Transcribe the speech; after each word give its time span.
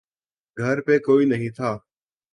گھر 0.57 0.77
پے 0.85 0.95
کوئی 0.99 1.25
نہیں 1.25 1.49
تھا۔ 1.49 1.71